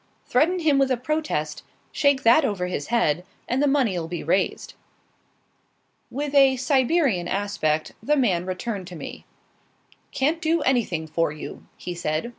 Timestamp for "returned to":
8.47-8.95